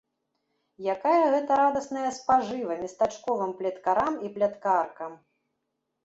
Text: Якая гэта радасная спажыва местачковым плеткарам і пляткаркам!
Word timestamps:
Якая 0.93 1.17
гэта 1.33 1.57
радасная 1.59 2.11
спажыва 2.19 2.77
местачковым 2.83 3.51
плеткарам 3.59 4.13
і 4.29 4.31
пляткаркам! 4.39 5.11